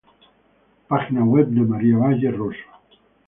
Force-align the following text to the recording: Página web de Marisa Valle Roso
Página 0.87 1.23
web 1.23 1.49
de 1.49 1.61
Marisa 1.61 1.99
Valle 1.99 2.31
Roso 2.31 2.67